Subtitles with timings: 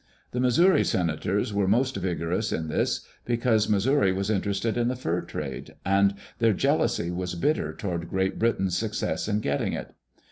[0.31, 5.21] The Missouri senators were most vigorous in this, because Missouri was interested in the fur
[5.21, 9.93] trade, and their jeal ousy was bitter toward Great Britain's success in getting it.